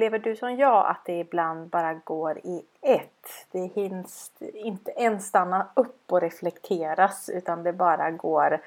Upplever 0.00 0.18
du 0.18 0.36
som 0.36 0.56
jag 0.56 0.86
att 0.86 1.04
det 1.04 1.18
ibland 1.18 1.68
bara 1.68 1.94
går 1.94 2.38
i 2.38 2.62
ett? 2.80 3.46
Det 3.50 3.58
hinns 3.58 4.32
inte 4.54 4.90
ens 4.90 5.26
stanna 5.26 5.68
upp 5.74 6.12
och 6.12 6.20
reflekteras 6.20 7.28
utan 7.28 7.62
det 7.62 7.72
bara 7.72 8.10
går 8.10 8.60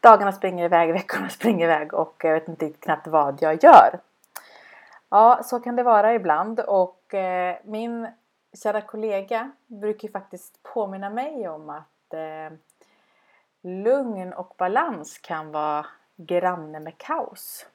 Dagarna 0.00 0.32
springer 0.32 0.64
iväg, 0.64 0.92
veckorna 0.92 1.28
springer 1.28 1.64
iväg 1.64 1.94
och 1.94 2.14
jag 2.24 2.32
vet 2.32 2.48
inte 2.48 2.70
knappt 2.70 3.06
vad 3.06 3.42
jag 3.42 3.64
gör. 3.64 4.00
Ja, 5.08 5.40
så 5.44 5.60
kan 5.60 5.76
det 5.76 5.82
vara 5.82 6.14
ibland 6.14 6.60
och 6.60 7.14
eh, 7.14 7.56
min 7.64 8.08
kära 8.62 8.80
kollega 8.80 9.50
brukar 9.66 10.08
faktiskt 10.08 10.62
påminna 10.62 11.10
mig 11.10 11.48
om 11.48 11.70
att 11.70 12.14
eh, 12.14 12.58
lugn 13.62 14.32
och 14.32 14.54
balans 14.58 15.18
kan 15.18 15.52
vara 15.52 15.86
granne 16.16 16.80
med 16.80 16.98
kaos. 16.98 17.66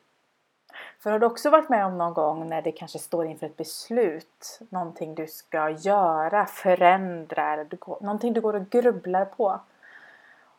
För 1.00 1.12
har 1.12 1.20
du 1.20 1.26
också 1.26 1.50
varit 1.50 1.70
med 1.70 1.86
om 1.86 1.98
någon 1.98 2.14
gång 2.14 2.48
när 2.48 2.62
det 2.62 2.72
kanske 2.72 3.00
står 3.00 3.26
inför 3.26 3.46
ett 3.46 3.58
beslut, 3.58 4.60
någonting 4.70 5.16
du 5.16 5.28
ska 5.28 5.70
göra, 5.70 6.46
förändra, 6.46 7.54
eller 7.54 7.66
du 7.66 7.78
går, 7.78 7.98
någonting 8.02 8.34
du 8.34 8.42
går 8.42 8.56
och 8.56 8.70
grubblar 8.70 9.26
på. 9.26 9.60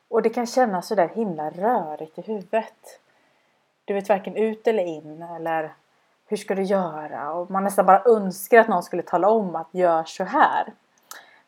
Och 0.08 0.22
det 0.22 0.30
kan 0.30 0.46
kännas 0.46 0.86
sådär 0.86 1.08
himla 1.14 1.50
rörigt 1.50 2.18
i 2.18 2.22
huvudet. 2.22 3.00
Du 3.84 3.94
vet 3.94 4.08
varken 4.08 4.36
ut 4.36 4.66
eller 4.66 4.84
in 4.84 5.22
eller 5.22 5.74
hur 6.27 6.36
ska 6.36 6.55
du 6.55 6.62
göra? 6.62 7.32
Och 7.32 7.50
man 7.50 7.64
nästan 7.64 7.86
bara 7.86 8.02
önskar 8.05 8.58
att 8.58 8.69
någon 8.69 8.83
skulle 8.83 9.02
tala 9.02 9.30
om 9.30 9.56
att 9.56 9.69
gör 9.70 10.05
så 10.05 10.24
här. 10.24 10.72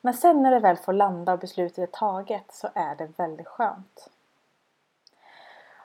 Men 0.00 0.14
sen 0.14 0.42
när 0.42 0.50
det 0.50 0.60
väl 0.60 0.76
får 0.76 0.92
landa 0.92 1.32
och 1.32 1.38
beslutet 1.38 1.78
är 1.78 1.86
taget 1.86 2.44
så 2.52 2.68
är 2.74 2.94
det 2.94 3.08
väldigt 3.16 3.46
skönt. 3.46 4.10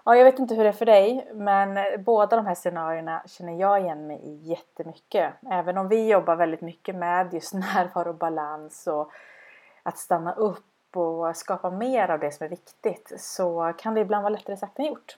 Ja, 0.08 0.16
jag 0.16 0.26
vet 0.26 0.40
inte 0.40 0.56
hur 0.56 0.64
det 0.64 0.70
är 0.70 0.74
för 0.74 0.86
dig 0.86 1.28
men 1.34 2.04
båda 2.04 2.36
de 2.36 2.46
här 2.46 2.56
scenarierna 2.56 3.24
känner 3.26 3.60
jag 3.60 3.82
igen 3.82 4.08
mig 4.08 4.20
i 4.24 4.36
jättemycket. 4.36 5.34
Även 5.52 5.78
om 5.78 5.88
vi 5.88 6.08
jobbar 6.08 6.36
väldigt 6.36 6.62
mycket 6.62 6.96
med 6.96 7.34
just 7.34 7.54
närvaro 7.54 8.10
och 8.10 8.16
balans 8.16 8.88
och 8.88 9.12
att 9.84 9.98
stanna 9.98 10.34
upp 10.34 10.98
och 10.98 11.38
skapa 11.38 11.70
mer 11.70 12.10
av 12.10 12.20
det 12.20 12.32
som 12.32 12.46
är 12.46 12.50
viktigt 12.50 13.12
så 13.18 13.74
kan 13.78 13.94
det 13.94 14.02
ibland 14.02 14.24
vara 14.24 14.34
lättare 14.34 14.58
sagt 14.58 14.80
än 14.80 14.86
gjort. 14.86 15.18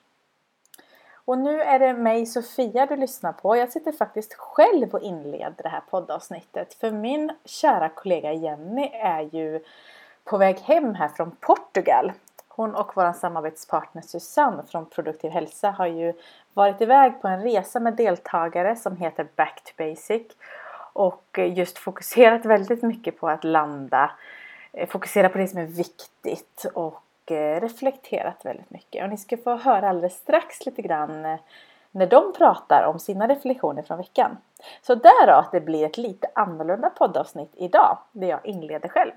Och 1.24 1.38
nu 1.38 1.62
är 1.62 1.78
det 1.78 1.94
mig 1.94 2.26
Sofia 2.26 2.86
du 2.86 2.96
lyssnar 2.96 3.32
på. 3.32 3.56
Jag 3.56 3.72
sitter 3.72 3.92
faktiskt 3.92 4.34
själv 4.34 4.94
och 4.94 5.02
inleder 5.02 5.62
det 5.62 5.68
här 5.68 5.82
poddavsnittet. 5.90 6.74
För 6.74 6.90
min 6.90 7.32
kära 7.44 7.88
kollega 7.88 8.32
Jenny 8.32 8.90
är 8.92 9.20
ju 9.20 9.64
på 10.24 10.38
väg 10.38 10.58
hem 10.58 10.94
här 10.94 11.08
från 11.08 11.30
Portugal. 11.40 12.12
Hon 12.58 12.74
och 12.74 12.92
vår 12.94 13.12
samarbetspartner 13.12 14.02
Susanne 14.02 14.62
från 14.62 14.86
Produktiv 14.86 15.30
Hälsa 15.30 15.70
har 15.70 15.86
ju 15.86 16.12
varit 16.54 16.80
iväg 16.80 17.22
på 17.22 17.28
en 17.28 17.42
resa 17.42 17.80
med 17.80 17.94
deltagare 17.94 18.76
som 18.76 18.96
heter 18.96 19.26
Back 19.36 19.62
to 19.64 19.70
Basic. 19.76 20.22
Och 20.92 21.38
just 21.38 21.78
fokuserat 21.78 22.44
väldigt 22.44 22.82
mycket 22.82 23.20
på 23.20 23.28
att 23.28 23.44
landa, 23.44 24.10
eh, 24.72 24.88
fokusera 24.88 25.28
på 25.28 25.38
det 25.38 25.48
som 25.48 25.60
är 25.60 25.66
viktigt 25.66 26.66
och 26.74 27.32
eh, 27.32 27.60
reflekterat 27.60 28.44
väldigt 28.44 28.70
mycket. 28.70 29.04
Och 29.04 29.10
ni 29.10 29.16
ska 29.16 29.36
få 29.36 29.56
höra 29.56 29.88
alldeles 29.88 30.16
strax 30.16 30.66
lite 30.66 30.82
grann 30.82 31.24
eh, 31.24 31.38
när 31.90 32.06
de 32.06 32.32
pratar 32.32 32.84
om 32.86 32.98
sina 32.98 33.28
reflektioner 33.28 33.82
från 33.82 33.98
veckan. 33.98 34.36
Så 34.82 34.94
därav 34.94 35.38
att 35.38 35.52
det 35.52 35.60
blir 35.60 35.86
ett 35.86 35.98
lite 35.98 36.28
annorlunda 36.34 36.90
poddavsnitt 36.90 37.52
idag, 37.56 37.98
där 38.12 38.28
jag 38.28 38.46
inleder 38.46 38.88
själv. 38.88 39.12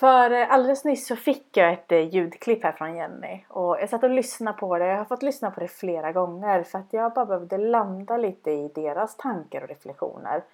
För 0.00 0.30
eh, 0.30 0.52
alldeles 0.52 0.84
nyss 0.84 1.06
så 1.06 1.16
fick 1.16 1.56
jag 1.56 1.72
ett 1.72 1.92
eh, 1.92 1.98
ljudklipp 1.98 2.62
här 2.62 2.72
från 2.72 2.96
Jenny 2.96 3.44
och 3.48 3.80
jag 3.80 3.88
satt 3.88 4.04
och 4.04 4.10
lyssnade 4.10 4.58
på 4.58 4.78
det. 4.78 4.86
Jag 4.86 4.98
har 4.98 5.04
fått 5.04 5.22
lyssna 5.22 5.50
på 5.50 5.60
det 5.60 5.68
flera 5.68 6.12
gånger 6.12 6.62
för 6.62 6.78
att 6.78 6.92
jag 6.92 7.12
bara 7.12 7.26
behövde 7.26 7.58
landa 7.58 8.16
lite 8.16 8.50
i 8.50 8.68
deras 8.68 9.16
tankar 9.16 9.62
och 9.62 9.68
reflektioner. 9.68 10.44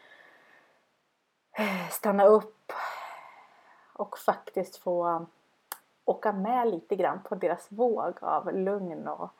Stanna 1.91 2.25
upp 2.25 2.73
och 3.93 4.19
faktiskt 4.19 4.77
få 4.77 5.27
åka 6.05 6.33
med 6.33 6.69
lite 6.69 6.97
grann 6.97 7.21
på 7.25 7.35
deras 7.35 7.67
våg 7.73 8.15
av 8.21 8.53
lugn 8.53 9.09
och, 9.09 9.31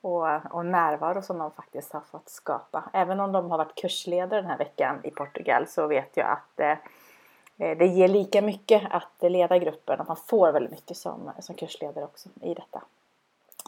och, 0.00 0.54
och 0.54 0.66
närvaro 0.66 1.22
som 1.22 1.38
de 1.38 1.50
faktiskt 1.50 1.92
har 1.92 2.00
fått 2.00 2.28
skapa. 2.28 2.84
Även 2.92 3.20
om 3.20 3.32
de 3.32 3.50
har 3.50 3.58
varit 3.58 3.74
kursledare 3.74 4.40
den 4.40 4.50
här 4.50 4.58
veckan 4.58 5.00
i 5.04 5.10
Portugal 5.10 5.66
så 5.66 5.86
vet 5.86 6.16
jag 6.16 6.30
att 6.30 6.60
eh, 6.60 6.76
Eh, 7.62 7.76
det 7.76 7.86
ger 7.86 8.08
lika 8.08 8.42
mycket 8.42 8.82
att 8.90 9.30
leda 9.30 9.58
gruppen 9.58 10.00
och 10.00 10.08
man 10.08 10.16
får 10.16 10.52
väldigt 10.52 10.72
mycket 10.72 10.96
som, 10.96 11.32
som 11.38 11.54
kursledare 11.54 12.04
också 12.04 12.28
i 12.40 12.54
detta. 12.54 12.82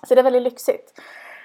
Så 0.03 0.15
det 0.15 0.21
är 0.21 0.23
väldigt 0.23 0.43
lyxigt. 0.43 1.01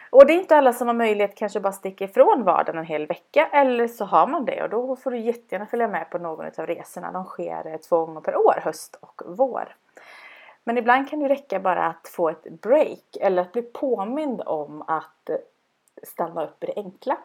Och 0.10 0.26
det 0.26 0.34
är 0.34 0.38
inte 0.38 0.56
alla 0.56 0.74
som 0.74 0.88
har 0.88 0.96
möjlighet 0.96 1.36
kanske 1.36 1.60
bara 1.60 1.74
sticka 1.74 2.06
ifrån 2.06 2.44
vardagen 2.44 2.80
en 2.80 2.86
hel 2.86 3.08
vecka 3.08 3.50
eller 3.52 3.88
så 3.88 4.06
har 4.06 4.28
man 4.28 4.46
det 4.46 4.64
och 4.64 4.70
då 4.70 4.96
får 4.96 5.12
du 5.12 5.20
jättegärna 5.20 5.66
följa 5.66 5.88
med 5.88 6.10
på 6.10 6.18
någon 6.18 6.46
av 6.46 6.68
resorna. 6.68 7.12
De 7.12 7.26
sker 7.26 7.68
eh, 7.68 7.78
två 7.78 8.06
gånger 8.06 8.22
per 8.22 8.38
år, 8.38 8.60
höst 8.64 8.98
och 9.02 9.22
vår. 9.26 9.76
Men 10.64 10.78
ibland 10.78 11.10
kan 11.10 11.20
det 11.20 11.30
räcka 11.30 11.60
bara 11.60 11.86
att 11.86 12.08
få 12.08 12.30
ett 12.30 12.44
break 12.62 13.18
eller 13.22 13.42
att 13.42 13.52
bli 13.52 13.62
påmind 13.62 14.42
om 14.46 14.84
att 14.88 15.30
eh, 15.30 15.36
stanna 16.04 16.44
upp 16.44 16.64
i 16.64 16.66
det 16.66 16.74
enkla. 16.76 17.18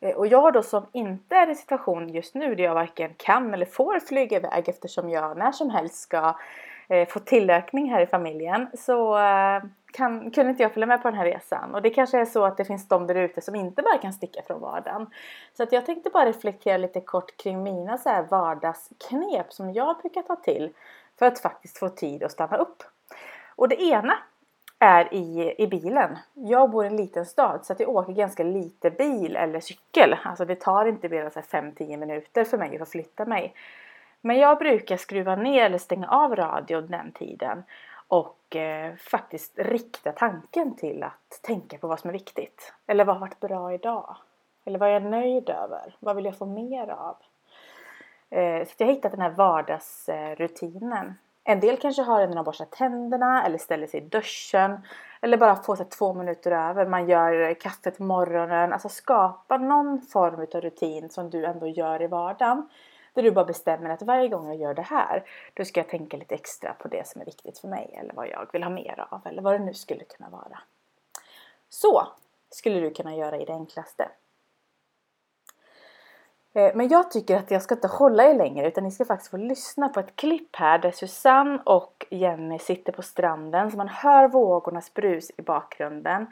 Eh, 0.00 0.16
och 0.16 0.26
jag 0.26 0.52
då 0.52 0.62
som 0.62 0.86
inte 0.92 1.36
är 1.36 1.46
i 1.46 1.50
en 1.50 1.56
situation 1.56 2.08
just 2.08 2.34
nu 2.34 2.54
där 2.54 2.64
jag 2.64 2.74
varken 2.74 3.14
kan 3.16 3.54
eller 3.54 3.66
får 3.66 4.00
flyga 4.00 4.36
iväg 4.36 4.68
eftersom 4.68 5.10
jag 5.10 5.38
när 5.38 5.52
som 5.52 5.70
helst 5.70 5.94
ska 5.94 6.36
eh, 6.88 7.08
få 7.08 7.18
tillökning 7.18 7.90
här 7.90 8.00
i 8.00 8.06
familjen 8.06 8.68
så 8.74 9.18
eh, 9.18 9.62
kan, 9.92 10.30
kunde 10.30 10.50
inte 10.50 10.62
jag 10.62 10.72
följa 10.72 10.86
med 10.86 11.02
på 11.02 11.08
den 11.08 11.18
här 11.18 11.24
resan. 11.24 11.74
Och 11.74 11.82
det 11.82 11.90
kanske 11.90 12.18
är 12.18 12.24
så 12.24 12.44
att 12.44 12.56
det 12.56 12.64
finns 12.64 12.88
de 12.88 13.06
där 13.06 13.14
ute 13.14 13.40
som 13.40 13.54
inte 13.54 13.82
bara 13.82 13.98
kan 13.98 14.12
sticka 14.12 14.42
från 14.46 14.60
vardagen. 14.60 15.06
Så 15.56 15.62
att 15.62 15.72
jag 15.72 15.86
tänkte 15.86 16.10
bara 16.10 16.26
reflektera 16.26 16.76
lite 16.76 17.00
kort 17.00 17.36
kring 17.36 17.62
mina 17.62 17.98
så 17.98 18.08
här 18.08 18.22
vardagsknep 18.22 19.52
som 19.52 19.72
jag 19.72 19.96
brukar 19.96 20.22
ta 20.22 20.36
till 20.36 20.70
för 21.18 21.26
att 21.26 21.38
faktiskt 21.38 21.78
få 21.78 21.88
tid 21.88 22.22
att 22.22 22.32
stanna 22.32 22.56
upp. 22.56 22.82
Och 23.56 23.68
det 23.68 23.82
ena 23.82 24.18
är 24.78 25.14
i, 25.14 25.54
i 25.58 25.66
bilen. 25.66 26.18
Jag 26.34 26.70
bor 26.70 26.84
i 26.84 26.86
en 26.86 26.96
liten 26.96 27.26
stad 27.26 27.60
så 27.64 27.72
att 27.72 27.80
jag 27.80 27.88
åker 27.88 28.12
ganska 28.12 28.42
lite 28.42 28.90
bil 28.90 29.36
eller 29.36 29.60
cykel. 29.60 30.16
Alltså 30.24 30.44
det 30.44 30.60
tar 30.60 30.86
inte 30.86 31.08
mer 31.08 31.24
än 31.24 31.30
5-10 31.30 31.96
minuter 31.96 32.44
för 32.44 32.58
mig 32.58 32.72
att 32.72 32.78
förflytta 32.78 33.24
mig. 33.24 33.54
Men 34.20 34.38
jag 34.38 34.58
brukar 34.58 34.96
skruva 34.96 35.36
ner 35.36 35.64
eller 35.64 35.78
stänga 35.78 36.08
av 36.08 36.36
radion 36.36 36.86
den 36.86 37.12
tiden 37.12 37.62
och 38.08 38.56
eh, 38.56 38.94
faktiskt 38.96 39.58
rikta 39.58 40.12
tanken 40.12 40.76
till 40.76 41.02
att 41.02 41.42
tänka 41.42 41.78
på 41.78 41.86
vad 41.86 42.00
som 42.00 42.08
är 42.08 42.12
viktigt. 42.12 42.72
Eller 42.86 43.04
vad 43.04 43.16
har 43.16 43.20
varit 43.20 43.40
bra 43.40 43.72
idag? 43.72 44.16
Eller 44.64 44.78
vad 44.78 44.88
är 44.88 44.92
jag 44.92 45.02
nöjd 45.02 45.50
över? 45.50 45.96
Vad 45.98 46.16
vill 46.16 46.24
jag 46.24 46.38
få 46.38 46.46
mer 46.46 46.88
av? 46.88 47.16
Eh, 48.30 48.66
så 48.66 48.74
jag 48.76 48.86
har 48.86 48.94
hittat 48.94 49.12
den 49.12 49.20
här 49.20 49.30
vardagsrutinen. 49.30 51.14
En 51.50 51.60
del 51.60 51.76
kanske 51.76 52.02
har 52.02 52.20
den 52.20 52.28
när 52.28 52.36
de 52.36 52.44
borstar 52.44 52.64
tänderna 52.64 53.46
eller 53.46 53.58
ställer 53.58 53.86
sig 53.86 54.00
i 54.00 54.04
duschen. 54.04 54.80
Eller 55.20 55.36
bara 55.36 55.56
får 55.56 55.76
sig 55.76 55.86
två 55.88 56.14
minuter 56.14 56.50
över. 56.50 56.86
Man 56.86 57.08
gör 57.08 57.54
kaffet 57.54 57.96
på 57.96 58.02
morgonen. 58.02 58.72
Alltså 58.72 58.88
skapa 58.88 59.56
någon 59.56 60.00
form 60.00 60.46
av 60.54 60.60
rutin 60.60 61.10
som 61.10 61.30
du 61.30 61.44
ändå 61.44 61.66
gör 61.66 62.02
i 62.02 62.06
vardagen. 62.06 62.68
Där 63.14 63.22
du 63.22 63.30
bara 63.30 63.44
bestämmer 63.44 63.90
att 63.90 64.02
varje 64.02 64.28
gång 64.28 64.46
jag 64.46 64.56
gör 64.56 64.74
det 64.74 64.82
här 64.82 65.24
då 65.54 65.64
ska 65.64 65.80
jag 65.80 65.88
tänka 65.88 66.16
lite 66.16 66.34
extra 66.34 66.72
på 66.72 66.88
det 66.88 67.06
som 67.06 67.20
är 67.20 67.24
viktigt 67.24 67.58
för 67.58 67.68
mig. 67.68 67.96
Eller 68.00 68.14
vad 68.14 68.28
jag 68.28 68.48
vill 68.52 68.62
ha 68.62 68.70
mer 68.70 69.06
av. 69.10 69.20
Eller 69.26 69.42
vad 69.42 69.54
det 69.54 69.64
nu 69.64 69.74
skulle 69.74 70.04
kunna 70.04 70.28
vara. 70.28 70.58
Så 71.68 72.08
skulle 72.50 72.80
du 72.80 72.90
kunna 72.90 73.14
göra 73.14 73.36
i 73.36 73.44
det 73.44 73.52
enklaste. 73.52 74.08
Eh, 76.52 76.72
men 76.74 76.88
jag 76.88 77.10
tycker 77.10 77.36
att 77.36 77.50
jag 77.50 77.62
ska 77.62 77.74
inte 77.74 77.88
hålla 77.88 78.24
er 78.24 78.34
längre 78.34 78.68
utan 78.68 78.84
ni 78.84 78.90
ska 78.90 79.04
faktiskt 79.04 79.30
få 79.30 79.36
lyssna 79.36 79.88
på 79.88 80.00
ett 80.00 80.16
klipp 80.16 80.56
här 80.56 80.78
där 80.78 80.90
Susanne 80.90 81.62
och 81.64 82.06
Jenny 82.10 82.58
sitter 82.58 82.92
på 82.92 83.02
stranden 83.02 83.70
så 83.70 83.76
man 83.76 83.88
hör 83.88 84.28
vågornas 84.28 84.94
brus 84.94 85.30
i 85.36 85.42
bakgrunden. 85.42 86.26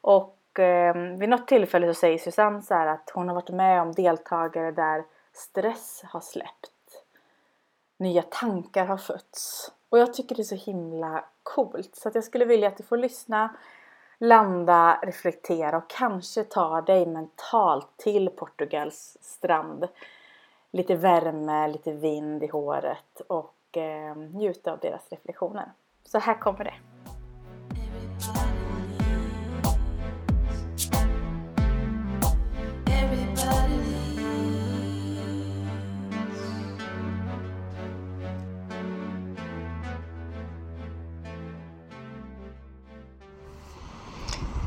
Och 0.00 0.58
eh, 0.58 0.94
vid 0.94 1.28
något 1.28 1.48
tillfälle 1.48 1.86
så 1.86 1.94
säger 1.94 2.18
Susanne 2.18 2.62
så 2.62 2.74
att 2.74 3.10
hon 3.14 3.28
har 3.28 3.34
varit 3.34 3.50
med 3.50 3.82
om 3.82 3.92
deltagare 3.92 4.70
där 4.70 5.04
stress 5.32 6.02
har 6.06 6.20
släppt. 6.20 6.70
Nya 7.98 8.22
tankar 8.22 8.86
har 8.86 8.96
fötts. 8.96 9.72
Och 9.88 9.98
jag 9.98 10.14
tycker 10.14 10.34
det 10.34 10.42
är 10.42 10.58
så 10.58 10.70
himla 10.70 11.24
coolt 11.42 11.96
så 11.96 12.08
att 12.08 12.14
jag 12.14 12.24
skulle 12.24 12.44
vilja 12.44 12.68
att 12.68 12.76
du 12.76 12.82
får 12.82 12.96
lyssna 12.96 13.56
landa, 14.28 14.98
reflektera 15.02 15.76
och 15.76 15.90
kanske 15.90 16.44
ta 16.44 16.80
dig 16.80 17.06
mentalt 17.06 17.88
till 17.96 18.30
Portugals 18.30 19.18
strand. 19.20 19.88
Lite 20.70 20.96
värme, 20.96 21.68
lite 21.68 21.92
vind 21.92 22.42
i 22.42 22.46
håret 22.46 23.20
och 23.26 23.76
eh, 23.76 24.16
njuta 24.16 24.72
av 24.72 24.78
deras 24.78 25.08
reflektioner. 25.10 25.72
Så 26.04 26.18
här 26.18 26.40
kommer 26.40 26.64
det. 26.64 26.93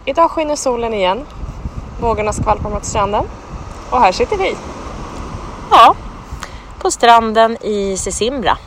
Idag 0.09 0.31
skiner 0.31 0.55
solen 0.55 0.93
igen 0.93 1.25
Vågorna 2.01 2.33
skvalpar 2.33 2.69
mot 2.69 2.85
stranden. 2.85 3.25
Och 3.89 3.99
här 3.99 4.11
sitter 4.11 4.37
vi. 4.37 4.57
Ja, 5.71 5.95
på 6.79 6.91
stranden 6.91 7.57
i 7.61 7.97
Sesimbra. 7.97 8.57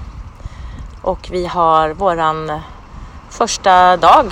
Och 1.03 1.29
vi 1.31 1.47
har 1.47 1.91
våran 1.91 2.61
första 3.31 3.97
dag 3.97 4.27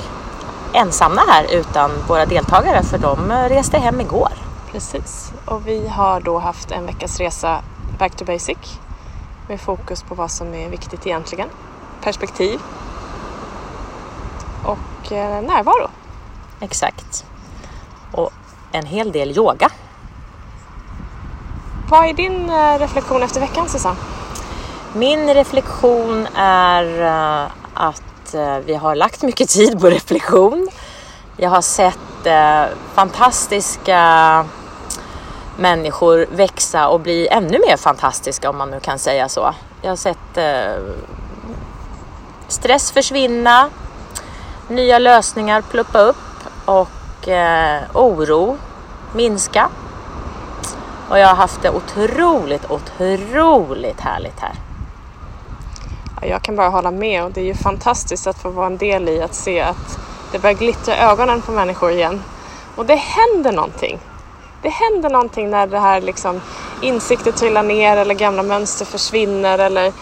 ensamma 0.72 1.20
här 1.28 1.46
utan 1.52 1.90
våra 2.08 2.26
deltagare 2.26 2.82
för 2.82 2.98
de 2.98 3.32
reste 3.32 3.78
hem 3.78 4.00
igår. 4.00 4.32
Precis. 4.72 5.32
Och 5.44 5.66
vi 5.66 5.88
har 5.88 6.20
då 6.20 6.38
haft 6.38 6.70
en 6.70 6.86
veckas 6.86 7.18
resa 7.18 7.62
back 7.98 8.16
to 8.16 8.24
basic 8.24 8.78
med 9.48 9.60
fokus 9.60 10.02
på 10.02 10.14
vad 10.14 10.30
som 10.30 10.54
är 10.54 10.68
viktigt 10.68 11.06
egentligen. 11.06 11.48
Perspektiv 12.02 12.60
och 14.64 15.12
eh, 15.12 15.42
närvaro. 15.42 15.90
Exakt. 16.60 17.24
Och 18.12 18.32
en 18.72 18.86
hel 18.86 19.12
del 19.12 19.36
yoga. 19.36 19.70
Vad 21.90 22.08
är 22.08 22.12
din 22.12 22.50
eh, 22.50 22.78
reflektion 22.78 23.22
efter 23.22 23.40
veckan 23.40 23.68
Susanne? 23.68 23.96
Min 24.92 25.34
reflektion 25.34 26.26
är 26.36 27.02
eh, 27.02 27.50
att 27.74 28.34
eh, 28.34 28.56
vi 28.58 28.74
har 28.74 28.94
lagt 28.94 29.22
mycket 29.22 29.48
tid 29.48 29.80
på 29.80 29.90
reflektion. 29.90 30.68
Jag 31.36 31.50
har 31.50 31.62
sett 31.62 31.98
fantastiska 32.94 34.44
människor 35.56 36.26
växa 36.30 36.88
och 36.88 37.00
bli 37.00 37.28
ännu 37.28 37.58
mer 37.66 37.76
fantastiska 37.76 38.50
om 38.50 38.56
man 38.56 38.70
nu 38.70 38.80
kan 38.80 38.98
säga 38.98 39.28
så. 39.28 39.54
Jag 39.82 39.90
har 39.90 39.96
sett 39.96 40.38
stress 42.48 42.90
försvinna, 42.90 43.70
nya 44.68 44.98
lösningar 44.98 45.62
pluppa 45.62 45.98
upp 45.98 46.27
och 46.68 47.28
eh, 47.28 47.82
oro 47.94 48.58
minska. 49.12 49.68
Och 51.08 51.18
jag 51.18 51.28
har 51.28 51.34
haft 51.34 51.62
det 51.62 51.70
otroligt, 51.70 52.70
otroligt 52.70 54.00
härligt 54.00 54.40
här. 54.40 54.52
Ja, 56.20 56.26
Jag 56.28 56.42
kan 56.42 56.56
bara 56.56 56.68
hålla 56.68 56.90
med 56.90 57.24
och 57.24 57.30
det 57.30 57.40
är 57.40 57.44
ju 57.44 57.54
fantastiskt 57.54 58.26
att 58.26 58.38
få 58.38 58.50
vara 58.50 58.66
en 58.66 58.76
del 58.76 59.08
i 59.08 59.22
att 59.22 59.34
se 59.34 59.60
att 59.60 59.98
det 60.32 60.38
börjar 60.38 60.56
glittra 60.56 60.96
i 60.96 60.98
ögonen 60.98 61.42
på 61.42 61.52
människor 61.52 61.90
igen. 61.90 62.22
Och 62.76 62.86
det 62.86 62.96
händer 62.96 63.52
någonting. 63.52 63.98
Det 64.62 64.68
händer 64.68 65.10
någonting 65.10 65.50
när 65.50 65.66
det 65.66 65.78
här 65.78 66.00
liksom 66.00 66.40
insikter 66.80 67.32
trillar 67.32 67.62
ner 67.62 67.96
eller 67.96 68.14
gamla 68.14 68.42
mönster 68.42 68.84
försvinner 68.84 69.58
eller 69.58 69.92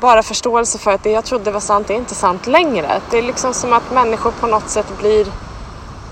bara 0.00 0.22
förståelse 0.22 0.78
för 0.78 0.90
att 0.90 1.02
det 1.02 1.10
jag 1.10 1.24
trodde 1.24 1.50
var 1.50 1.60
sant 1.60 1.90
är 1.90 1.94
inte 1.94 2.14
sant 2.14 2.46
längre. 2.46 3.00
Det 3.10 3.18
är 3.18 3.22
liksom 3.22 3.54
som 3.54 3.72
att 3.72 3.92
människor 3.92 4.30
på 4.30 4.46
något 4.46 4.68
sätt 4.68 4.98
blir, 4.98 5.26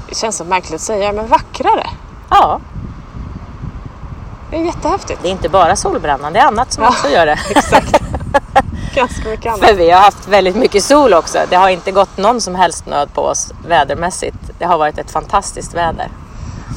det 0.09 0.15
känns 0.15 0.37
så 0.37 0.45
märkligt 0.45 0.75
att 0.75 0.81
säga, 0.81 1.13
men 1.13 1.27
vackrare. 1.27 1.87
Ja, 2.31 2.61
Det 4.51 4.57
är 4.57 4.61
jättehäftigt. 4.65 5.19
det 5.23 5.29
är 5.29 5.33
inte 5.33 5.49
bara 5.49 5.77
solbrännan, 5.77 6.33
det 6.33 6.39
är 6.39 6.47
annat 6.47 6.73
som 6.73 6.83
Ja, 6.85 6.89
också 6.91 7.09
gör 7.09 7.27
det. 7.27 7.39
Exakt. 7.51 8.03
Ganska 8.95 9.29
mycket 9.29 9.47
annat. 9.53 9.67
För 9.69 9.75
vi 9.75 9.91
har 9.91 10.01
haft 10.01 10.29
väldigt 10.29 10.57
mycket 10.57 10.85
sol 10.85 11.15
också. 11.15 11.39
Det 11.51 11.57
har 11.57 11.69
inte 11.69 11.93
gått 11.93 12.17
någon 12.17 12.41
som 12.41 12.55
helst 12.55 12.87
nöd 12.87 13.09
på 13.15 13.23
oss 13.23 13.53
vädermässigt. 13.69 14.37
Det 14.59 14.65
har 14.65 14.79
varit 14.79 14.99
ett 14.99 15.11
fantastiskt 15.11 15.75
väder. 15.75 16.09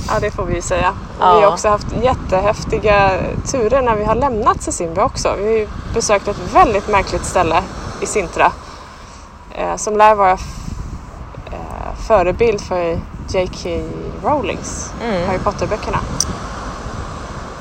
Ja, 0.08 0.20
det 0.22 0.32
får 0.32 0.46
vi 0.46 0.56
ju 0.56 0.62
säga. 0.62 0.94
Ja. 1.20 1.36
Vi 1.36 1.44
har 1.46 1.52
också 1.54 1.70
haft 1.70 1.88
jättehäftiga 2.02 3.12
turer 3.52 3.82
när 3.82 3.96
vi 3.96 4.06
har 4.06 4.16
lämnat 4.16 4.62
Sesimbra 4.62 5.06
också. 5.06 5.36
Vi 5.38 5.44
har 5.44 5.52
ju 5.52 5.68
besökt 5.94 6.28
ett 6.28 6.54
väldigt 6.54 6.88
märkligt 6.88 7.26
ställe 7.26 7.64
i 8.02 8.06
Sintra 8.06 8.52
eh, 9.52 9.76
som 9.76 9.98
lär 9.98 10.16
vara 10.16 10.32
eh, 10.32 11.96
förebild 12.08 12.62
för 12.62 13.00
J.K. 13.30 13.82
Rowlings 14.24 14.92
Mm. 15.04 15.28
Harry 15.28 15.40
Potter-böckerna. 15.40 16.00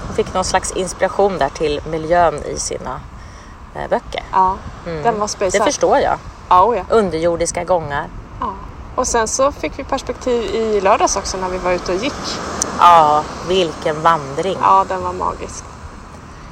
De 0.09 0.15
fick 0.15 0.35
någon 0.35 0.45
slags 0.45 0.73
inspiration 0.73 1.39
där 1.39 1.49
till 1.49 1.81
miljön 1.91 2.35
i 2.45 2.59
sina 2.59 3.01
eh, 3.75 3.89
böcker. 3.91 4.23
Ja, 4.33 4.57
Mm. 4.87 5.03
den 5.03 5.15
var 5.15 5.27
Det 5.27 5.29
spejsad. 5.33 5.65
förstår 5.67 5.99
jag. 5.99 6.19
Ja, 6.49 6.65
oh 6.65 6.77
ja. 6.77 6.83
Underjordiska 6.89 7.65
gångar. 7.65 8.07
ja. 8.41 8.53
Och 8.95 9.07
sen 9.07 9.29
så 9.29 9.53
fick 9.53 9.79
vi 9.79 9.85
perspektiv 9.85 10.43
i 10.55 10.81
lördags 10.81 11.17
också 11.17 11.37
när 11.37 11.49
vi 11.49 11.59
var 11.59 11.73
ute 11.73 11.93
och 11.93 11.99
gick. 12.03 12.39
Ja, 12.79 13.25
vilken 13.49 14.03
vandring. 14.03 14.59
Ja, 14.63 14.85
den 14.89 15.03
var 15.03 15.13
magisk. 15.13 15.65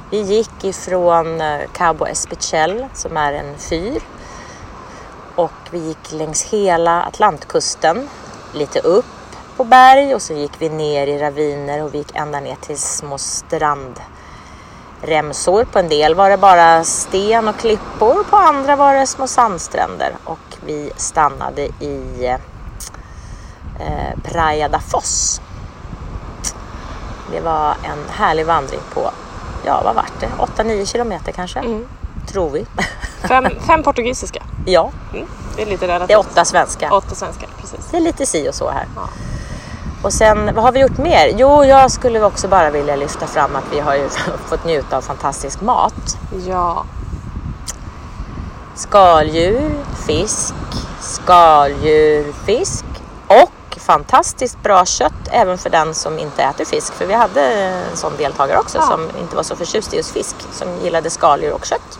Vi 0.09 0.21
gick 0.21 0.63
ifrån 0.63 1.41
eh, 1.41 1.59
Cabo 1.73 2.05
Espichel 2.05 2.85
som 2.93 3.17
är 3.17 3.33
en 3.33 3.57
fyr 3.57 4.01
och 5.35 5.51
vi 5.71 5.79
gick 5.79 6.11
längs 6.11 6.43
hela 6.43 7.03
Atlantkusten, 7.03 8.09
lite 8.57 8.79
upp 8.79 9.05
på 9.57 9.63
berg 9.63 10.15
och 10.15 10.21
så 10.21 10.33
gick 10.33 10.51
vi 10.59 10.69
ner 10.69 11.07
i 11.07 11.17
raviner 11.17 11.83
och 11.83 11.93
vi 11.93 11.97
gick 11.97 12.15
ända 12.15 12.39
ner 12.39 12.55
till 12.55 12.77
små 12.77 13.17
strandremsor. 13.17 15.63
På 15.71 15.79
en 15.79 15.89
del 15.89 16.15
var 16.15 16.29
det 16.29 16.37
bara 16.37 16.83
sten 16.83 17.47
och 17.47 17.57
klippor, 17.57 18.23
på 18.29 18.35
andra 18.37 18.75
var 18.75 18.93
det 18.93 19.07
små 19.07 19.27
sandstränder 19.27 20.15
och 20.23 20.39
vi 20.65 20.91
stannade 20.95 21.61
i 21.65 22.25
eh, 23.79 24.19
Praia 24.23 24.69
da 24.69 24.79
Foz. 24.79 25.41
Det 27.31 27.39
var 27.39 27.75
en 27.83 28.03
härlig 28.09 28.45
vandring 28.45 28.79
på, 28.93 29.11
ja 29.65 29.81
vad 29.83 29.95
vart 29.95 30.19
det, 30.19 30.29
8-9 30.63 30.85
kilometer 30.85 31.31
kanske, 31.31 31.59
Mm. 31.59 31.87
tror 32.27 32.49
vi. 32.49 32.65
Fem, 33.27 33.47
fem 33.67 33.83
portugisiska. 33.83 34.43
ja, 34.65 34.91
Mm. 35.13 35.27
Det 35.55 35.61
är 35.61 35.65
lite 35.65 35.87
relativt. 35.87 36.07
det 36.07 36.13
är 36.13 36.19
åtta 36.19 36.45
svenska. 36.45 36.93
Åtta 36.93 37.15
svenskar, 37.15 37.49
precis. 37.71 37.91
Det 37.91 37.97
är 37.97 38.01
lite 38.01 38.25
si 38.25 38.49
och 38.49 38.55
så 38.55 38.69
här. 38.69 38.87
Ja. 38.95 39.09
Och 40.03 40.13
sen, 40.13 40.55
vad 40.55 40.63
har 40.63 40.71
vi 40.71 40.79
gjort 40.79 40.97
mer? 40.97 41.33
Jo, 41.37 41.65
jag 41.65 41.91
skulle 41.91 42.21
också 42.23 42.47
bara 42.47 42.69
vilja 42.69 42.95
lyfta 42.95 43.27
fram 43.27 43.55
att 43.55 43.63
vi 43.71 43.79
har 43.79 43.95
ju 43.95 44.09
fått 44.47 44.65
njuta 44.65 44.97
av 44.97 45.01
fantastisk 45.01 45.61
mat. 45.61 46.17
Ja, 46.47 46.85
Skaldjur, 48.75 49.83
fisk, 50.05 50.53
skaldjur, 51.01 52.33
fisk 52.45 52.85
och 53.27 53.77
fantastiskt 53.79 54.63
bra 54.63 54.85
kött 54.85 55.13
även 55.31 55.57
för 55.57 55.69
den 55.69 55.93
som 55.93 56.19
inte 56.19 56.43
äter 56.43 56.65
fisk. 56.65 56.93
För 56.93 57.05
vi 57.05 57.13
hade 57.13 57.41
en 57.41 57.97
sån 57.97 58.11
deltagare 58.17 58.59
också 58.59 58.77
Ja. 58.77 58.83
som 58.87 59.01
inte 59.21 59.35
var 59.35 59.43
så 59.43 59.55
förtjust 59.55 59.93
i 59.93 59.97
just 59.97 60.11
fisk, 60.11 60.35
som 60.51 60.67
gillade 60.83 61.09
skaldjur 61.09 61.53
och 61.53 61.65
kött. 61.65 61.99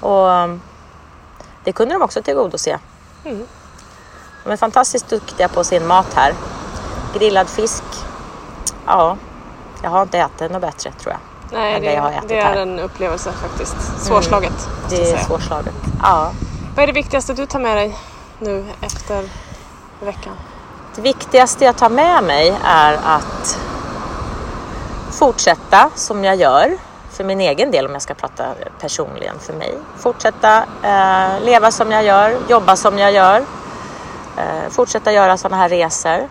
Och 0.00 0.26
um, 0.26 0.60
det 1.64 1.72
kunde 1.72 1.94
de 1.94 2.02
också 2.02 2.22
tillgodose. 2.22 2.78
Mm. 3.24 3.46
De 4.46 4.52
är 4.52 4.56
fantastiskt 4.56 5.08
duktiga 5.08 5.48
på 5.48 5.64
sin 5.64 5.86
mat 5.86 6.14
här. 6.14 6.34
Grillad 7.14 7.48
fisk, 7.48 7.82
ja, 8.86 9.16
jag 9.82 9.90
har 9.90 10.02
inte 10.02 10.18
ätit 10.18 10.52
något 10.52 10.60
bättre 10.60 10.92
tror 10.92 11.12
jag. 11.12 11.20
Nej, 11.58 11.80
det, 11.80 11.92
jag 11.92 12.12
det 12.28 12.38
är 12.38 12.44
här. 12.44 12.56
en 12.56 12.78
upplevelse 12.78 13.32
faktiskt. 13.32 13.76
Svårslaget, 13.98 14.52
måste 14.52 14.94
jag 14.94 15.04
Det 15.04 15.10
är 15.10 15.24
svårslaget. 15.24 15.74
Ja. 16.02 16.32
Vad 16.74 16.82
är 16.82 16.86
det 16.86 16.92
viktigaste 16.92 17.32
du 17.34 17.46
tar 17.46 17.58
med 17.58 17.76
dig 17.76 17.98
nu 18.38 18.64
efter 18.80 19.28
veckan? 20.00 20.32
Det 20.94 21.00
viktigaste 21.02 21.64
jag 21.64 21.76
tar 21.76 21.90
med 21.90 22.24
mig 22.24 22.54
är 22.64 22.98
att 23.04 23.58
fortsätta 25.12 25.90
som 25.94 26.24
jag 26.24 26.36
gör 26.36 26.76
för 27.10 27.24
min 27.24 27.40
egen 27.40 27.70
del 27.70 27.86
om 27.86 27.92
jag 27.92 28.02
ska 28.02 28.14
prata 28.14 28.44
personligen 28.80 29.38
för 29.38 29.52
mig. 29.52 29.78
Fortsätta 29.96 30.64
eh, 30.82 31.44
leva 31.44 31.70
som 31.70 31.92
jag 31.92 32.04
gör, 32.04 32.38
jobba 32.48 32.76
som 32.76 32.98
jag 32.98 33.12
gör. 33.12 33.44
Eh, 34.36 34.70
fortsätta 34.70 35.12
göra 35.12 35.36
sådana 35.36 35.56
här 35.56 35.68
resor. 35.68 36.28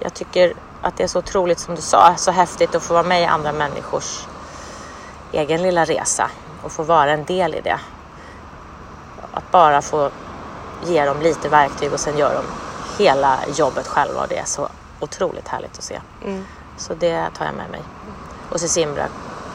Jag 0.00 0.14
tycker 0.14 0.52
att 0.82 0.96
det 0.96 1.02
är 1.02 1.08
så 1.08 1.18
otroligt 1.18 1.58
som 1.58 1.74
du 1.74 1.80
sa, 1.80 2.14
så 2.16 2.30
häftigt 2.30 2.74
att 2.74 2.82
få 2.82 2.94
vara 2.94 3.02
med 3.02 3.22
i 3.22 3.24
andra 3.24 3.52
människors 3.52 4.26
egen 5.32 5.62
lilla 5.62 5.84
resa 5.84 6.30
och 6.62 6.72
få 6.72 6.82
vara 6.82 7.10
en 7.10 7.24
del 7.24 7.54
i 7.54 7.60
det. 7.60 7.78
Att 9.32 9.50
bara 9.50 9.82
få 9.82 10.10
ge 10.84 11.04
dem 11.04 11.20
lite 11.20 11.48
verktyg 11.48 11.92
och 11.92 12.00
sen 12.00 12.18
gör 12.18 12.34
de 12.34 12.44
hela 13.04 13.38
jobbet 13.54 13.86
själva 13.86 14.20
och 14.20 14.28
det 14.28 14.38
är 14.38 14.44
så 14.44 14.68
otroligt 15.00 15.48
härligt 15.48 15.78
att 15.78 15.84
se. 15.84 16.00
Mm. 16.24 16.44
Så 16.76 16.94
det 16.94 17.30
tar 17.38 17.44
jag 17.44 17.54
med 17.54 17.70
mig. 17.70 17.82
Och 18.50 18.60
Sesimbra 18.60 19.06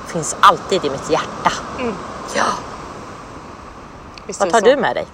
finns 0.08 0.36
alltid 0.40 0.86
i 0.86 0.90
mitt 0.90 1.10
hjärta. 1.10 1.52
Mm. 1.80 1.96
Ja. 2.36 2.46
Visst 4.26 4.40
Vad 4.40 4.50
tar 4.50 4.60
så? 4.60 4.66
du 4.66 4.78
med 4.78 4.96
dig? 4.96 5.08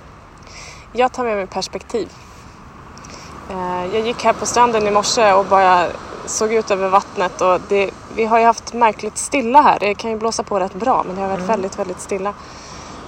Jag 0.92 1.12
tar 1.12 1.24
med 1.24 1.36
mig 1.38 1.48
perspektiv. 1.48 2.10
Eh, 3.50 3.96
Jag 3.96 4.08
gick 4.08 4.24
här 4.24 4.34
på 4.34 4.46
stranden 4.46 4.88
i 4.88 4.92
morse 4.92 5.34
och 5.34 5.46
bara 5.46 5.88
såg 6.26 6.54
ut 6.54 6.72
över 6.72 6.90
vattnet 6.90 7.42
och 7.42 7.60
det, 7.70 7.92
vi 8.16 8.26
har 8.26 8.40
ju 8.40 8.46
haft 8.46 8.74
märkligt 8.74 9.18
stilla 9.18 9.62
här. 9.62 9.80
Det 9.80 9.96
kan 9.96 10.12
ju 10.12 10.18
blåsa 10.18 10.44
på 10.44 10.60
rätt 10.60 10.74
bra 10.74 11.04
men 11.08 11.16
det 11.16 11.22
har 11.22 11.30
varit 11.30 11.50
väldigt, 11.50 11.80
väldigt 11.80 12.00
stilla. 12.02 12.34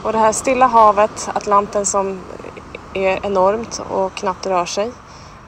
Och 0.04 0.12
det 0.12 0.18
här 0.18 0.32
stilla 0.32 0.68
havet, 0.68 1.30
Atlanten 1.34 1.86
som 1.86 2.20
är 2.94 3.26
enormt 3.26 3.82
och 3.90 4.14
knappt 4.14 4.46
rör 4.46 4.66
sig. 4.66 4.92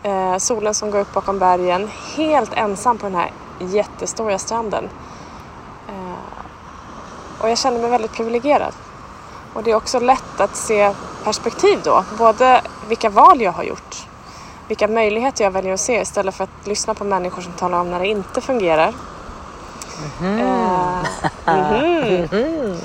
Eh, 0.04 0.38
solen 0.38 0.74
som 0.74 0.92
går 0.92 1.00
upp 1.00 1.14
bakom 1.14 1.40
bergen. 1.40 1.90
Helt 2.16 2.54
ensam 2.54 2.98
på 2.98 3.06
den 3.06 3.16
här 3.16 3.32
jättestora 3.60 4.38
stranden. 4.38 4.90
Eh, 5.88 7.42
och 7.42 7.50
jag 7.50 7.58
känner 7.58 7.80
mig 7.82 7.90
väldigt 7.90 8.14
privilegierad. 8.14 8.74
Och 9.54 9.64
det 9.64 9.72
är 9.72 9.76
också 9.76 10.00
lätt 10.00 10.40
att 10.40 10.56
se 10.56 10.94
perspektiv 11.24 11.80
då. 11.84 12.04
Både 12.18 12.62
vilka 12.88 13.10
val 13.10 13.42
jag 13.42 13.52
har 13.52 13.64
gjort 13.64 14.08
vilka 14.68 14.88
möjligheter 14.88 15.44
jag 15.44 15.52
väljer 15.52 15.74
att 15.74 15.80
se 15.80 16.02
istället 16.02 16.36
för 16.36 16.44
att 16.44 16.68
lyssna 16.68 16.94
på 16.94 17.04
människor 17.04 17.42
som 17.42 17.52
talar 17.54 17.80
om 17.80 17.92
när 17.92 18.00
det 18.00 18.08
inte 18.08 18.42
fungerar. 18.42 18.94
Mhm. 20.20 20.40
Eh, 20.40 20.48
mhm. 22.32 22.78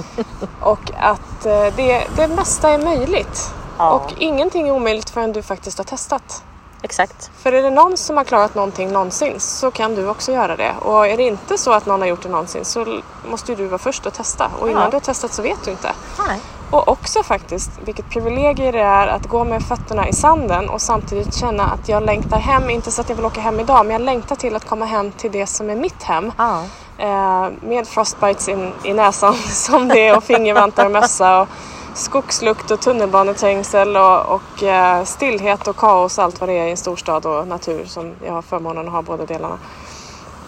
Och 0.61 0.91
att 0.99 1.47
eh, 1.47 1.67
det, 1.77 2.07
det 2.17 2.29
mesta 2.29 2.71
är 2.71 2.79
möjligt. 2.79 3.55
Ja. 3.79 3.91
Och 3.91 4.15
ingenting 4.19 4.69
är 4.69 4.73
omöjligt 4.73 5.11
förrän 5.11 5.33
du 5.33 5.43
faktiskt 5.43 5.79
har 5.79 5.85
testat. 5.85 6.43
Exakt. 6.83 7.31
För 7.37 7.53
är 7.53 7.63
det 7.63 7.71
någon 7.71 7.97
som 7.97 8.17
har 8.17 8.25
klarat 8.25 8.55
någonting 8.55 8.93
någonsin 8.93 9.41
så 9.41 9.71
kan 9.71 9.95
du 9.95 10.09
också 10.09 10.33
göra 10.33 10.57
det. 10.57 10.75
Och 10.81 11.07
är 11.07 11.17
det 11.17 11.23
inte 11.23 11.59
så 11.59 11.73
att 11.73 11.87
någon 11.87 12.01
har 12.01 12.09
gjort 12.09 12.23
det 12.23 12.29
någonsin 12.29 12.65
så 12.65 13.01
måste 13.31 13.53
ju 13.53 13.57
du 13.57 13.67
vara 13.67 13.79
först 13.79 14.07
och 14.07 14.13
testa. 14.13 14.51
Och 14.61 14.71
innan 14.71 14.83
Ja. 14.83 14.89
du 14.91 14.97
har 14.97 15.01
testat 15.01 15.33
så 15.33 15.43
vet 15.43 15.65
du 15.65 15.71
inte. 15.71 15.93
Nej. 16.29 16.41
Och 16.73 16.89
också 16.89 17.23
faktiskt 17.23 17.71
vilket 17.85 18.11
privilegium 18.11 18.73
det 18.73 18.81
är 18.81 19.07
att 19.07 19.27
gå 19.27 19.45
med 19.45 19.63
fötterna 19.63 20.09
i 20.09 20.13
sanden 20.13 20.69
och 20.69 20.81
samtidigt 20.81 21.35
känna 21.35 21.65
att 21.65 21.89
jag 21.89 22.03
längtar 22.03 22.39
hem. 22.39 22.71
Inte 22.71 22.91
så 22.91 23.01
att 23.01 23.09
jag 23.09 23.17
vill 23.17 23.25
åka 23.25 23.41
hem 23.41 23.61
idag 23.61 23.87
men 23.87 23.93
jag 23.93 24.03
längtar 24.03 24.37
till 24.37 24.57
att 24.57 24.65
komma 24.65 24.85
hem 24.85 25.13
till 25.13 25.33
det 25.33 25.47
som 25.47 25.71
är 25.71 25.77
mitt 25.77 26.03
hem. 26.03 26.33
Ja. 26.39 26.63
Eh, 26.99 27.49
med 27.63 27.89
frostbites 27.89 28.49
in, 28.49 28.73
i 28.85 28.93
näsan 28.93 29.35
som 29.49 29.89
det 29.89 30.09
är 30.09 30.17
och 30.17 30.25
fingervantar 30.25 30.87
och 30.87 30.93
mössa 30.93 31.41
och 31.41 31.49
skogslukt 31.95 32.71
och 32.71 32.81
tunnelbaneträngsel 32.81 33.97
och, 33.97 34.27
och 34.27 34.63
eh, 34.63 35.05
stillhet 35.05 35.69
och 35.69 35.77
kaos 35.77 36.19
allt 36.19 36.41
vad 36.41 36.49
det 36.49 36.59
är 36.59 36.67
i 36.67 36.71
en 36.71 36.77
storstad 36.77 37.27
och 37.27 37.49
natur 37.49 37.85
som 37.85 38.13
jag 38.27 38.33
har 38.33 38.43
förmånen 38.43 38.87
att 38.87 38.93
ha 38.93 39.03
båda 39.03 39.27
delarna. 39.27 39.59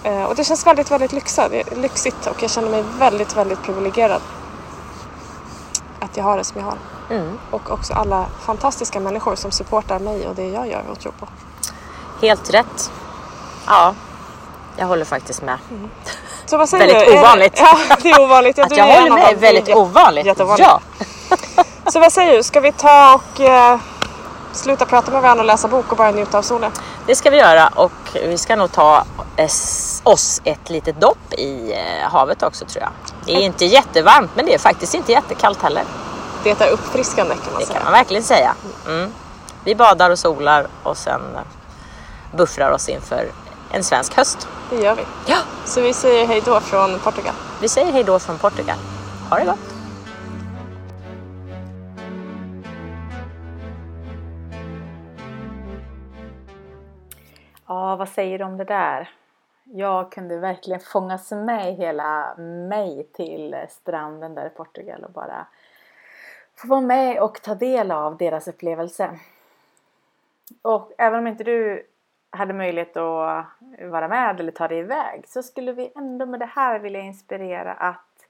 Eh, 0.03 0.25
och 0.25 0.35
det 0.35 0.45
känns 0.45 0.67
väldigt, 0.67 0.91
väldigt 0.91 1.13
lyxigt 1.77 2.27
och 2.27 2.43
jag 2.43 2.51
känner 2.51 2.71
mig 2.71 2.85
väldigt, 2.99 3.37
väldigt 3.37 3.63
privilegierad 3.63 4.21
att 6.05 6.17
jag 6.17 6.25
har 6.25 6.37
det 6.37 6.45
som 6.45 6.61
jag 6.61 6.67
har. 6.67 6.79
Mm. 7.11 7.39
Och 7.51 7.71
också 7.71 7.93
alla 7.93 8.27
fantastiska 8.47 9.01
människor 9.01 9.35
som 9.35 9.51
supportar 9.51 9.99
mig 9.99 10.29
och 10.29 10.35
det 10.35 10.49
jag 10.49 10.69
gör 10.69 10.83
och 10.91 11.01
tror 11.01 11.13
på. 11.13 11.29
Helt 12.27 12.55
rätt. 12.55 12.91
Ja, 13.67 13.95
jag 14.77 14.87
håller 14.87 15.05
faktiskt 15.05 15.43
med. 15.43 15.59
Så 16.47 16.57
vad 16.57 16.69
säger 16.69 16.87
Väldigt 16.87 17.13
du? 17.13 17.19
Ovanligt. 17.19 17.53
Ja, 17.57 17.97
det 18.03 18.11
är 18.11 18.21
ovanligt. 18.21 18.59
Att 18.59 18.77
jag 18.77 18.89
är 18.89 18.97
en 18.97 19.03
håller 19.03 19.15
med 19.15 19.33
är 19.33 19.37
väldigt 19.37 19.77
ovanligt. 19.77 20.27
jätteovanligt. 20.27 20.69
Ja. 20.69 20.81
Så 21.91 22.01
vad 22.01 22.13
säger 22.13 22.37
du? 22.37 22.43
Ska 22.43 22.61
vi 22.61 22.73
ta 22.73 23.15
och 23.15 23.41
eh, 23.41 23.79
sluta 24.53 24.87
prata 24.87 25.11
med 25.11 25.23
varandra 25.23 25.43
och 25.43 25.47
läsa 25.47 25.69
bok 25.69 25.91
och 25.91 25.97
bara 25.97 26.11
njuta 26.11 26.39
av 26.39 26.43
solen? 26.43 26.73
Det 27.07 27.15
ska 27.17 27.31
vi 27.31 27.37
göra 27.39 27.69
och 27.69 27.93
vi 28.15 28.39
ska 28.39 28.57
nog 28.57 28.73
ta 28.73 29.05
oss 30.03 30.41
ett 30.45 30.71
litet 30.71 31.01
dopp 31.01 31.33
i 31.33 31.73
eh, 31.73 32.11
havet 32.11 32.43
också 32.43 32.65
tror 32.65 32.83
jag. 32.83 32.91
Det 33.27 33.33
är 33.33 33.41
inte 33.41 33.65
jättevarmt 33.65 34.31
men 34.35 34.47
det 34.47 34.55
är 34.55 34.59
faktiskt 34.59 34.95
inte 34.95 35.13
jättekallt 35.13 35.63
heller. 35.63 35.85
Det 36.43 36.61
är 36.61 36.71
uppfriskande 36.71 37.35
kan 37.35 37.53
man 37.53 37.61
Det 37.61 37.67
säga. 37.67 37.75
kan 37.79 37.85
man 37.85 37.93
verkligen 37.93 38.23
säga. 38.23 38.55
Mm. 38.87 39.13
Vi 39.65 39.75
badar 39.75 40.11
och 40.11 40.19
solar 40.19 40.67
och 40.83 40.97
sen 40.97 41.21
buffrar 42.33 42.71
oss 42.71 42.89
inför 42.89 43.29
en 43.71 43.85
svensk 43.85 44.15
höst. 44.17 44.49
Det 44.71 44.77
gör 44.77 44.95
vi. 44.95 45.03
Ja, 45.27 45.37
Så 45.65 45.81
vi 45.81 45.93
säger 45.93 46.27
hej 46.27 46.43
då 46.45 46.61
från 46.61 46.99
Portugal. 46.99 47.35
vi 47.61 47.69
säger 47.69 47.93
hej 47.93 48.05
då 48.05 48.19
från 48.19 48.39
Portugal. 48.39 48.77
Ha 49.31 49.39
det 49.39 49.45
gott! 49.45 49.74
Ja, 57.95 57.99
vad 57.99 58.09
säger 58.09 58.39
du 58.39 58.45
om 58.45 58.57
det 58.57 58.65
där? 58.65 59.11
Jag 59.65 60.13
kunde 60.13 60.39
verkligen 60.39 60.81
fångas 60.81 61.31
med 61.31 61.75
hela 61.75 62.35
mig 62.69 63.09
till 63.13 63.57
stranden 63.69 64.35
där 64.35 64.47
i 64.47 64.51
Portugal 64.51 65.05
och 65.05 65.11
bara 65.11 65.47
få 66.57 66.69
vara 66.69 66.81
med 66.81 67.23
och 67.23 67.43
ta 67.43 67.55
del 67.55 67.91
av 67.91 68.17
deras 68.17 68.49
upplevelse. 68.49 69.19
Och 70.63 70.93
även 70.99 71.19
om 71.19 71.27
inte 71.27 71.45
du 71.45 71.87
hade 72.31 72.55
möjlighet 72.55 72.97
att 72.97 73.47
vara 73.81 74.09
med 74.09 74.41
eller 74.41 74.53
ta 74.53 74.69
dig 74.69 74.79
iväg 74.79 75.25
så 75.29 75.43
skulle 75.43 75.73
vi 75.73 75.93
ändå 75.97 76.27
med 76.27 76.41
det 76.41 76.51
här 76.55 76.79
vilja 76.79 77.01
inspirera 77.01 77.73
att 77.73 78.27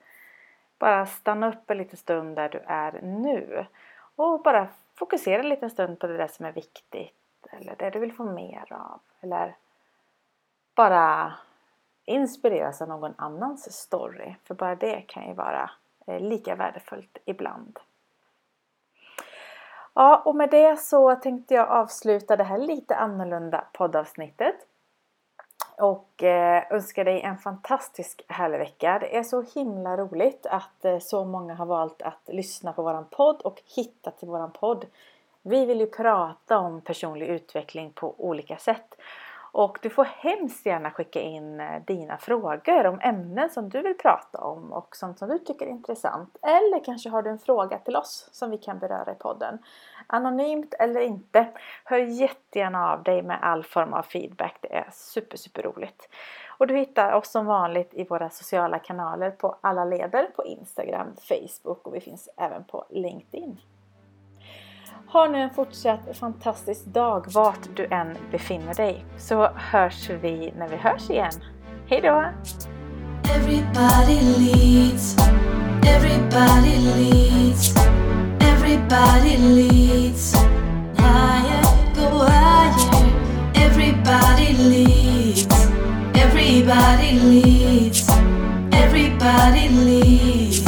bara 0.78 1.06
stanna 1.06 1.48
upp 1.48 1.70
en 1.70 1.78
liten 1.78 1.96
stund 1.96 2.36
där 2.36 2.48
du 2.48 2.62
är 2.66 3.00
nu 3.02 3.66
och 4.16 4.42
bara 4.42 4.68
fokusera 4.94 5.42
en 5.42 5.48
liten 5.48 5.70
stund 5.70 5.98
på 5.98 6.06
det 6.06 6.16
där 6.16 6.28
som 6.28 6.46
är 6.46 6.52
viktigt 6.52 7.23
eller 7.50 7.76
det 7.76 7.90
du 7.90 7.98
vill 7.98 8.12
få 8.12 8.24
mer 8.24 8.72
av 8.72 9.00
eller 9.20 9.56
bara 10.74 11.32
inspireras 12.04 12.82
av 12.82 12.88
någon 12.88 13.14
annans 13.16 13.72
story 13.72 14.34
för 14.44 14.54
bara 14.54 14.74
det 14.74 15.00
kan 15.00 15.28
ju 15.28 15.34
vara 15.34 15.70
eh, 16.06 16.20
lika 16.20 16.54
värdefullt 16.54 17.18
ibland. 17.24 17.78
Ja, 19.94 20.22
och 20.24 20.36
med 20.36 20.50
det 20.50 20.76
så 20.80 21.14
tänkte 21.14 21.54
jag 21.54 21.68
avsluta 21.68 22.36
det 22.36 22.44
här 22.44 22.58
lite 22.58 22.96
annorlunda 22.96 23.64
poddavsnittet. 23.72 24.54
Och 25.78 26.22
eh, 26.22 26.64
önskar 26.70 27.04
dig 27.04 27.20
en 27.20 27.38
fantastisk 27.38 28.24
härlig 28.28 28.58
vecka. 28.58 28.98
Det 28.98 29.16
är 29.16 29.22
så 29.22 29.42
himla 29.42 29.96
roligt 29.96 30.46
att 30.46 30.84
eh, 30.84 30.98
så 30.98 31.24
många 31.24 31.54
har 31.54 31.66
valt 31.66 32.02
att 32.02 32.20
lyssna 32.26 32.72
på 32.72 32.82
våran 32.82 33.06
podd 33.10 33.40
och 33.40 33.62
hitta 33.76 34.10
till 34.10 34.28
våran 34.28 34.50
podd. 34.50 34.86
Vi 35.46 35.66
vill 35.66 35.80
ju 35.80 35.86
prata 35.86 36.58
om 36.58 36.80
personlig 36.80 37.26
utveckling 37.26 37.92
på 37.92 38.14
olika 38.18 38.56
sätt. 38.56 38.96
Och 39.52 39.78
du 39.82 39.90
får 39.90 40.04
hemskt 40.04 40.66
gärna 40.66 40.90
skicka 40.90 41.20
in 41.20 41.60
eh, 41.60 41.82
dina 41.86 42.16
frågor 42.18 42.86
om 42.86 43.00
ämnen 43.00 43.50
som 43.50 43.68
du 43.68 43.82
vill 43.82 43.98
prata 43.98 44.38
om 44.38 44.72
och 44.72 44.96
sånt 44.96 45.18
som 45.18 45.28
du 45.28 45.38
tycker 45.38 45.66
är 45.66 45.70
intressant. 45.70 46.36
Eller 46.42 46.84
kanske 46.84 47.08
har 47.08 47.22
du 47.22 47.30
en 47.30 47.38
fråga 47.38 47.78
till 47.78 47.96
oss 47.96 48.28
som 48.32 48.50
vi 48.50 48.58
kan 48.58 48.78
beröra 48.78 49.12
i 49.12 49.14
podden. 49.14 49.58
Anonymt 50.06 50.74
eller 50.78 51.00
inte, 51.00 51.46
hör 51.84 51.98
jättegärna 51.98 52.92
av 52.92 53.02
dig 53.02 53.22
med 53.22 53.38
all 53.42 53.64
form 53.64 53.92
av 53.92 54.02
feedback. 54.02 54.56
Det 54.60 54.74
är 54.74 54.88
super, 54.92 55.36
super 55.36 55.62
roligt. 55.62 56.08
Och 56.58 56.66
du 56.66 56.76
hittar 56.76 57.12
oss 57.12 57.30
som 57.30 57.46
vanligt 57.46 57.94
i 57.94 58.04
våra 58.04 58.30
sociala 58.30 58.78
kanaler 58.78 59.30
på 59.30 59.56
alla 59.60 59.84
leder 59.84 60.24
på 60.36 60.44
Instagram, 60.44 61.06
Facebook 61.16 61.86
och 61.86 61.94
vi 61.94 62.00
finns 62.00 62.28
även 62.36 62.64
på 62.64 62.84
LinkedIn. 62.90 63.60
Ha 65.06 65.26
nu 65.28 65.38
en 65.38 65.50
fortsatt 65.50 66.16
fantastisk 66.16 66.84
dag 66.84 67.24
vart 67.34 67.68
du 67.76 67.86
än 67.86 68.16
befinner 68.30 68.74
dig 68.74 69.04
så 69.18 69.48
hörs 69.54 70.10
vi 70.10 70.52
när 70.58 70.68
vi 70.68 70.76
hörs 70.76 71.10
igen. 71.10 71.32
Hejdå! 71.86 72.24
Everybody 73.36 74.20
leads. 74.38 75.16
Everybody 75.86 76.76
leads. 76.78 77.74
Everybody 78.40 79.36
leads. 79.36 80.34
Higher, 80.96 81.62
go 81.94 82.24
higher. 82.26 83.04
Everybody 83.54 84.52
leads. 84.52 85.46
Everybody 86.14 87.18
leads. 87.18 88.08
Everybody 88.72 89.68
leads. 89.68 90.63